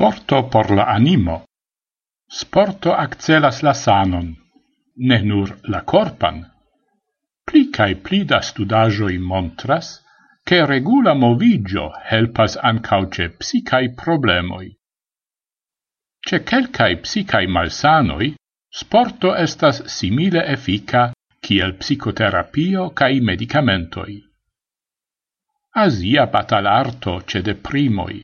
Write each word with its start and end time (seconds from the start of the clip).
Sporto 0.00 0.48
por 0.48 0.70
la 0.70 0.84
animo. 0.88 1.34
Sporto 2.26 2.92
accelas 3.00 3.58
la 3.60 3.74
sanon, 3.74 4.30
ne 4.96 5.18
nur 5.30 5.50
la 5.72 5.82
corpan. 5.90 6.38
Pli 7.44 7.60
cae 7.68 7.96
pli 8.06 8.20
da 8.30 8.38
studajoi 8.40 9.18
montras, 9.18 9.90
che 10.42 10.64
regula 10.64 11.12
movigio 11.12 11.90
helpas 12.12 12.56
ancauce 12.70 13.28
psicae 13.42 13.90
problemoi. 14.04 14.70
Ce 16.26 16.40
celcae 16.48 16.96
psicae 17.04 17.46
malsanoi, 17.46 18.32
sporto 18.80 19.34
estas 19.34 19.82
simile 19.98 20.46
effica 20.56 21.12
kiel 21.44 21.76
psicoterapio 21.76 22.88
cae 23.02 23.20
medicamentoi. 23.20 24.16
Asia 25.84 26.26
batalarto 26.26 27.20
ce 27.26 27.42
deprimoi, 27.42 28.22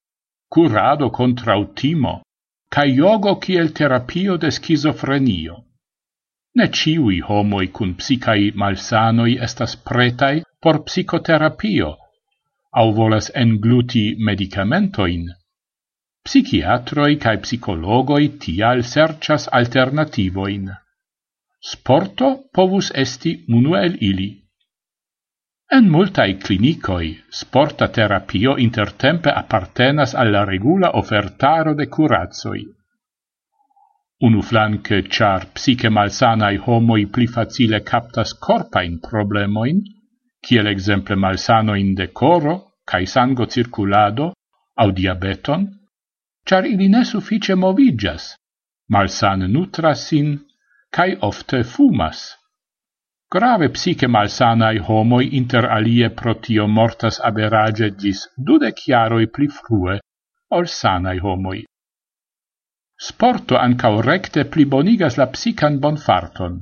curado 0.49 1.11
contra 1.11 1.57
utimo, 1.57 2.23
ca 2.71 2.85
iogo 2.85 3.37
kiel 3.37 3.73
terapio 3.73 4.37
de 4.37 4.51
schizofrenio. 4.51 5.57
Ne 6.57 6.67
ciui 6.69 7.21
homoi 7.29 7.69
cun 7.69 7.95
psicai 7.95 8.53
malsanoi 8.55 9.39
estas 9.47 9.77
pretai 9.77 10.43
por 10.63 10.85
psicoterapio, 10.87 11.97
au 12.73 12.93
volas 12.93 13.31
engluti 13.35 14.17
medicamentoin. 14.19 15.29
Psichiatroi 16.25 17.17
cae 17.23 17.39
psicologoi 17.45 18.29
tial 18.43 18.83
serchas 18.83 19.49
alternativoin. 19.59 20.73
Sporto 21.61 22.29
povus 22.55 22.91
esti 22.95 23.45
munuel 23.49 23.97
ili. 24.01 24.46
En 25.69 25.89
multae 25.91 26.37
clinicoi 26.39 27.09
sporta 27.29 27.89
terapio 27.89 28.53
intertempe 28.57 29.31
appartenas 29.31 30.15
alla 30.15 30.45
regula 30.45 30.93
offertaro 31.01 31.75
de 31.75 31.87
curazoi. 31.89 32.63
Unu 34.23 34.43
flanque, 34.43 35.03
char 35.09 35.47
psiche 35.55 35.91
malsanae 35.91 36.61
homoi 36.67 37.07
pli 37.07 37.27
facile 37.27 37.81
captas 37.81 38.33
corpain 38.47 39.01
problemoin, 39.09 39.83
kiel 40.41 40.67
exemple 40.67 41.17
malsanoin 41.17 41.95
de 41.95 42.07
coro, 42.13 42.57
cae 42.87 43.07
sango 43.07 43.47
circulado, 43.47 44.33
au 44.77 44.93
diabeton, 44.93 45.67
char 46.47 46.65
ili 46.65 46.89
ne 46.89 47.05
suffice 47.05 47.55
movigas, 47.55 48.37
malsan 48.89 49.51
nutrasin, 49.51 50.39
cae 50.93 51.19
ofte 51.21 51.65
fumas. 51.65 52.37
Grave 53.29 53.71
psiche 53.71 54.07
malsanai 54.07 54.79
homoi 54.79 55.35
inter 55.37 55.65
alie 55.77 56.11
protio 56.11 56.67
mortas 56.69 57.19
aberage 57.29 57.89
gis 58.01 58.21
dude 58.37 58.73
chiaroi 58.73 59.27
pli 59.29 59.49
frue 59.49 59.99
ol 60.57 60.69
sanai 60.69 61.19
homoi. 61.19 61.65
Sporto 63.09 63.59
ancau 63.59 64.01
recte 64.01 64.45
plibonigas 64.45 65.17
la 65.17 65.27
psican 65.27 65.81
bonfarton. 65.81 66.55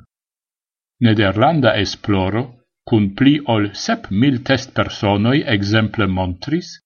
Nederlanda 1.04 1.74
esploro, 1.76 2.42
cun 2.88 3.12
pli 3.14 3.34
ol 3.44 3.68
sep 3.74 4.08
mil 4.10 4.40
test 4.42 4.72
personoi 4.72 5.44
exemple 5.56 6.06
montris, 6.06 6.78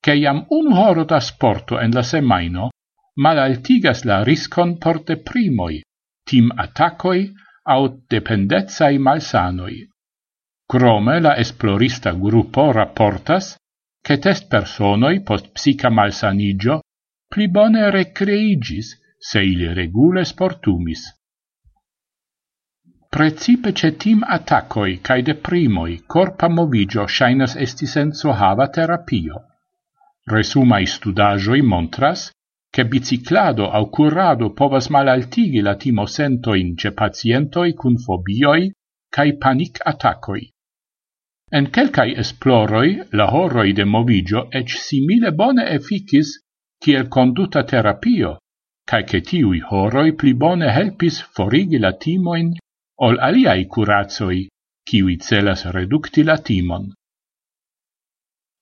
che 0.00 0.14
iam 0.14 0.44
un 0.50 0.72
horo 0.72 1.04
da 1.04 1.18
sporto 1.18 1.80
en 1.80 1.90
la 1.90 2.02
semaino 2.02 2.70
malaltigas 3.16 4.04
la 4.04 4.22
riscon 4.22 4.78
por 4.78 5.02
deprimoi, 5.02 5.82
tim 6.24 6.52
attacoi, 6.54 7.32
aut 7.74 8.00
dependezai 8.08 8.98
malsanoi. 8.98 9.78
Crome 10.66 11.20
la 11.20 11.36
esplorista 11.36 12.12
gruppo 12.12 12.72
rapportas 12.72 13.56
che 14.00 14.18
test 14.18 14.48
personoi 14.48 15.22
post 15.22 15.52
psica 15.52 15.90
malsanigio 15.90 16.80
pli 17.28 17.48
bone 17.48 17.90
recreigis 17.90 18.94
se 19.18 19.42
ili 19.44 19.72
regule 19.74 20.24
sportumis. 20.24 21.02
Precipe 23.10 23.72
ce 23.72 23.96
tim 23.96 24.22
attacoi 24.22 25.00
cae 25.00 25.22
deprimoi 25.22 26.02
corpa 26.06 26.48
movigio 26.48 27.06
shainas 27.06 27.56
esti 27.56 27.86
senso 27.86 28.32
hava 28.32 28.68
terapio. 28.68 29.44
Resumai 30.24 30.86
studagioi 30.86 31.62
montras 31.62 32.30
che 32.78 32.86
biciclado 32.86 33.72
au 33.72 33.88
currado 33.90 34.52
povas 34.52 34.86
malaltigi 34.88 35.60
la 35.62 35.74
timo 35.74 36.06
sento 36.06 36.54
in 36.54 36.76
ce 36.76 36.92
pacientoi 36.92 37.74
cun 37.74 37.96
fobioi 37.98 38.70
cae 39.10 39.32
panic 39.36 39.80
attacoi. 39.82 40.48
En 41.50 41.70
quelcae 41.74 42.14
esploroi 42.22 42.90
la 43.18 43.26
horroi 43.34 43.72
de 43.72 43.84
movigio 43.84 44.46
ec 44.58 44.68
simile 44.70 45.32
bone 45.32 45.64
efficis 45.76 46.28
ciel 46.78 47.08
conduta 47.08 47.64
terapio, 47.64 48.38
cae 48.86 49.02
che 49.02 49.22
tiui 49.22 49.60
horoi 49.60 50.14
pli 50.14 50.34
bone 50.34 50.70
helpis 50.70 51.20
forigi 51.34 51.78
la 51.78 51.92
timoin 51.94 52.54
ol 53.06 53.18
aliai 53.18 53.66
curazoi, 53.66 54.46
ciui 54.88 55.18
celas 55.18 55.64
reducti 55.64 56.22
la 56.22 56.38
timon 56.38 56.92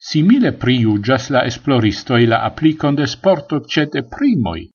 simile 0.07 0.53
priugias 0.53 1.31
la 1.35 1.41
esploristoi 1.51 2.27
la 2.31 2.39
applicon 2.49 2.95
de 2.99 3.07
sporto 3.11 3.59
cete 3.75 4.03
primoi. 4.15 4.69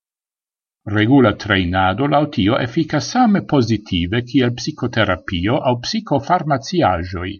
Regula 0.95 1.31
trainado 1.43 2.07
lautio 2.07 2.57
effica 2.59 2.99
same 2.99 3.43
positive 3.53 4.23
kiel 4.31 4.51
psicoterapio 4.57 5.61
au 5.69 5.79
psicofarmaciagioi. 5.85 7.33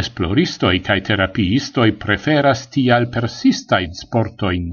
Esploristoi 0.00 0.80
cae 0.80 1.04
terapiistoi 1.08 1.92
preferas 2.04 2.66
tial 2.74 3.08
persistain 3.14 3.94
sportoin, 3.94 4.72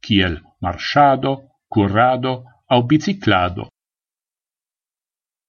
kiel 0.00 0.40
marchado, 0.62 1.34
currado 1.68 2.34
au 2.70 2.82
biciclado. 2.86 3.68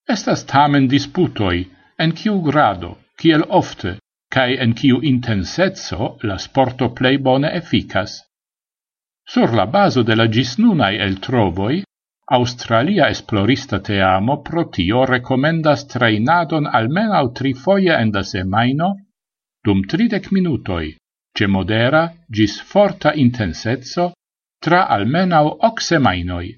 Estas 0.09 0.43
tamen 0.43 0.89
disputoi, 0.89 1.67
en 1.97 2.11
kiu 2.11 2.41
grado, 2.41 2.97
kiel 3.15 3.45
ofte, 3.47 4.00
cae 4.31 4.55
en 4.63 4.73
ciu 4.79 5.01
intensezzo 5.03 6.15
la 6.23 6.37
sporto 6.37 6.91
plei 6.97 7.17
bone 7.17 7.49
efficas. 7.61 8.21
Sur 9.27 9.53
la 9.53 9.65
baso 9.65 10.03
de 10.03 10.15
la 10.15 10.27
gisnunai 10.27 10.95
el 11.05 11.19
trovoi, 11.19 11.81
Australia 12.31 13.09
esplorista 13.09 13.79
teamo 13.79 14.37
pro 14.41 14.63
tio 14.69 15.03
recomendas 15.05 15.83
trainadon 15.93 16.65
almenau 16.79 17.31
tri 17.35 17.51
foie 17.53 17.91
en 17.91 18.11
da 18.15 18.23
semaino, 18.23 18.89
dum 19.65 19.83
tridec 19.83 20.31
minutoi, 20.31 20.95
ce 21.35 21.47
modera 21.47 22.03
gis 22.29 22.61
forta 22.61 23.11
intensezzo 23.13 24.13
tra 24.63 24.87
almenau 24.87 25.57
hoc 25.59 25.81
semainoi. 25.81 26.55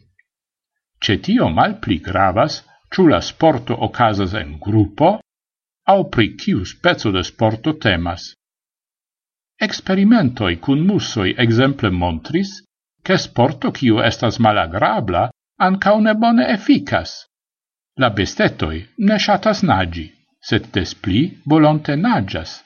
Ce 1.02 1.20
tio 1.20 1.50
mal 1.50 1.80
pli 1.80 1.98
gravas, 2.00 2.62
ciù 2.94 3.08
la 3.08 3.20
sporto 3.22 3.74
ocasas 3.74 4.38
en 4.38 4.60
gruppo, 4.60 5.23
au 5.86 6.10
pri 6.10 6.36
ciu 6.40 6.64
spezo 6.66 7.12
de 7.12 7.24
sporto 7.24 7.74
temas. 7.74 8.34
Experimentoi 9.60 10.60
cun 10.60 10.80
mussoi 10.80 11.36
exemple 11.38 11.90
montris, 11.90 12.64
che 13.04 13.18
sporto 13.18 13.72
ciu 13.72 14.00
estas 14.00 14.40
malagrabla 14.40 15.30
ancau 15.60 16.00
ne 16.00 16.14
bone 16.16 16.48
efficas. 16.48 17.28
La 18.00 18.10
bestetoi 18.10 18.80
ne 18.98 19.18
shatas 19.20 19.62
nagi, 19.64 20.08
set 20.42 20.72
des 20.74 20.96
pli 20.96 21.42
volonte 21.46 21.96
nagias. 21.96 22.64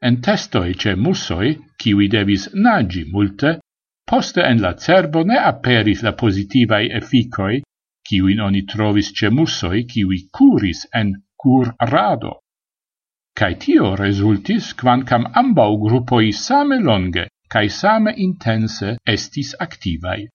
En 0.00 0.20
testoi 0.20 0.74
ce 0.74 0.94
mussoi, 0.94 1.58
ciui 1.80 2.08
devis 2.08 2.48
nagi 2.54 3.04
multe, 3.04 3.58
poste 4.06 4.42
en 4.42 4.60
la 4.60 4.74
cerbo 4.74 5.24
ne 5.24 5.36
aperis 5.36 6.02
la 6.02 6.12
positivai 6.12 6.90
efficoi, 7.00 7.62
ciuin 8.06 8.40
oni 8.40 8.64
trovis 8.64 9.12
ce 9.12 9.30
mussoi, 9.30 9.86
ciui 9.86 10.28
curis 10.30 10.86
en 10.92 11.12
cur 11.36 11.74
rado. 11.78 12.43
Kai 13.34 13.54
tio 13.58 13.96
resultis 13.96 14.74
quancam 14.78 15.24
ambau 15.34 15.78
gruppoi 15.82 16.32
same 16.32 16.78
longe 16.78 17.24
cae 17.50 17.68
same 17.68 18.12
intense 18.16 18.96
estis 19.14 19.54
activai. 19.58 20.28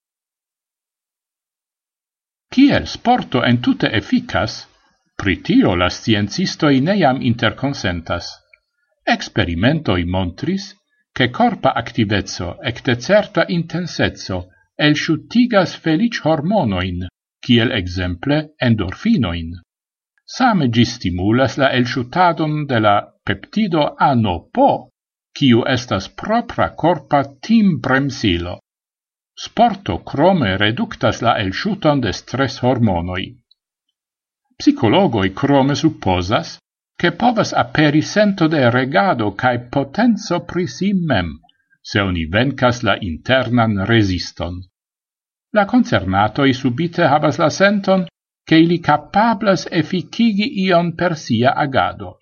Ciel 2.52 2.88
sporto 2.88 3.44
entute 3.44 3.88
efficas, 4.00 4.66
pritio 5.16 5.76
la 5.76 5.88
sciencistoi 5.90 6.82
neiam 6.82 7.22
interconsentas. 7.22 8.26
Experimentoi 9.16 10.04
montris 10.04 10.76
che 11.14 11.30
corpa 11.30 11.74
activezzo 11.74 12.58
ecte 12.62 12.98
certa 12.98 13.46
intensezzo 13.48 14.50
elshutigas 14.76 15.76
felic 15.76 16.20
hormonoin, 16.24 17.08
kiel 17.40 17.72
exemple 17.72 18.56
endorfinoin. 18.58 19.56
Same 20.38 20.70
gi 20.70 20.86
stimulas 20.86 21.58
la 21.58 21.72
elshutadon 21.78 22.68
de 22.70 22.80
la 22.86 22.96
peptido 23.26 23.84
ANOPO, 24.08 24.70
kiu 25.38 25.64
estas 25.76 26.08
propra 26.22 26.68
corpa 26.82 27.22
tim 27.42 27.80
bremsilo. 27.82 28.60
Sporto 29.46 29.96
crome 30.12 30.52
reductas 30.58 31.22
la 31.26 31.34
elshuton 31.44 32.02
de 32.04 32.12
stress 32.14 32.62
hormonoi. 32.62 33.26
Psicologoi 34.60 35.34
crome 35.42 35.76
supposas 35.82 36.58
che 37.00 37.12
povas 37.12 37.54
aperi 37.64 38.02
sento 38.02 38.48
de 38.48 38.70
regado 38.70 39.32
cae 39.32 39.60
potenzo 39.76 40.42
pri 40.50 40.68
si 40.68 40.92
mem, 40.94 41.30
se 41.82 42.02
oni 42.02 42.26
vencas 42.26 42.84
la 42.84 42.98
internan 43.12 43.86
resiston. 43.86 44.60
La 45.56 45.66
concernatoi 45.66 46.54
subite 46.54 47.08
habas 47.08 47.40
la 47.40 47.50
senton 47.50 48.06
che 48.50 48.58
ili 48.58 48.80
capablas 48.80 49.68
efficigi 49.70 50.48
ion 50.66 50.96
per 50.96 51.16
sia 51.16 51.52
agado. 51.54 52.18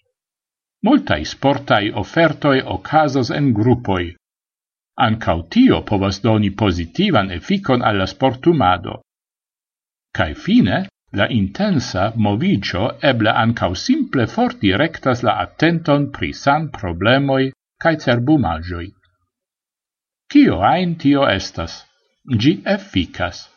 Multai 0.84 1.24
sportai 1.24 1.88
offertoi 2.02 2.60
casos 2.84 3.30
en 3.30 3.54
gruppoi. 3.54 4.14
Ancau 5.08 5.48
tio 5.48 5.84
povas 5.84 6.20
doni 6.20 6.52
positivan 6.52 7.32
efficon 7.32 7.82
alla 7.82 8.06
sportumado. 8.06 9.00
Cai 10.12 10.34
fine, 10.34 10.90
la 11.14 11.30
intensa 11.30 12.12
movigio 12.16 13.00
eble 13.00 13.32
ancau 13.32 13.74
simple 13.74 14.28
fort 14.28 14.60
directas 14.60 15.24
la 15.24 15.40
attenton 15.40 16.12
pri 16.12 16.34
san 16.34 16.70
problemoi 16.70 17.52
cae 17.80 17.96
cerbumagioi. 17.96 18.92
Cio 20.30 20.60
ain 20.60 20.98
tio 20.98 21.24
estas? 21.24 21.86
Gi 22.28 22.62
efficas. 22.66 23.48